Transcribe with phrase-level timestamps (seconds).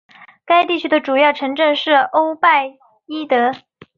[0.47, 3.51] 该地区的主要城镇是欧拜伊德。